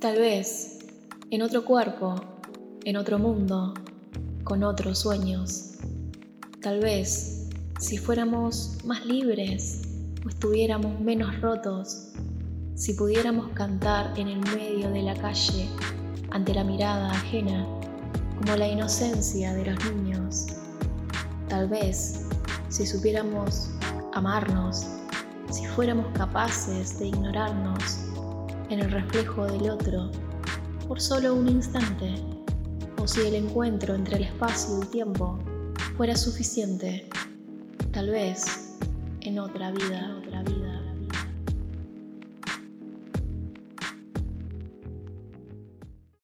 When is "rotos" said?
11.40-12.12